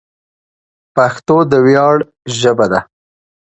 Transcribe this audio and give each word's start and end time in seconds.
پښتو 0.95 1.37
د 1.51 1.53
ویاړ 1.65 1.95
ژبه 2.39 2.65
ده. 2.71 2.79